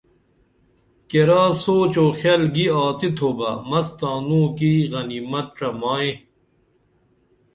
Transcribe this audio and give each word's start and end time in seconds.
کیرا 1.09 1.43
سوچ 1.61 1.93
و 2.03 2.05
خِیل 2.19 2.43
گی 2.55 2.65
آڅتُھوبہ 2.83 3.51
مس 3.69 3.87
تانوں 3.97 4.47
کی 4.57 4.71
غنیمت 4.91 5.47
ڇمائی 5.57 6.11